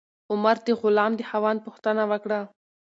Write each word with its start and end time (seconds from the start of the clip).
عمر 0.31 0.57
د 0.65 0.67
غلام 0.81 1.11
د 1.15 1.21
خاوند 1.29 1.59
پوښتنه 1.65 2.03
وکړه. 2.11 2.39